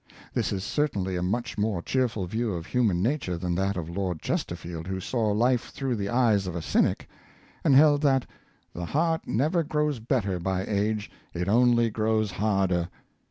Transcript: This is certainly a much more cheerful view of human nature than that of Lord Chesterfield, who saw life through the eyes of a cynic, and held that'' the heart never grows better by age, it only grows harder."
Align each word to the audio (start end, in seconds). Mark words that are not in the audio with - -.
This 0.33 0.51
is 0.51 0.63
certainly 0.63 1.15
a 1.15 1.21
much 1.21 1.59
more 1.59 1.83
cheerful 1.83 2.25
view 2.25 2.55
of 2.55 2.65
human 2.65 3.03
nature 3.03 3.37
than 3.37 3.53
that 3.53 3.77
of 3.77 3.87
Lord 3.87 4.19
Chesterfield, 4.19 4.87
who 4.87 4.99
saw 4.99 5.27
life 5.31 5.69
through 5.69 5.95
the 5.95 6.09
eyes 6.09 6.47
of 6.47 6.55
a 6.55 6.61
cynic, 6.63 7.07
and 7.63 7.75
held 7.75 8.01
that'' 8.01 8.25
the 8.73 8.85
heart 8.85 9.27
never 9.27 9.61
grows 9.61 9.99
better 9.99 10.39
by 10.39 10.65
age, 10.65 11.11
it 11.35 11.47
only 11.47 11.91
grows 11.91 12.31
harder." 12.31 12.89